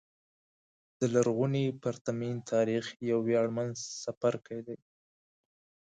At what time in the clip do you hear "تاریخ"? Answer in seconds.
2.51-2.85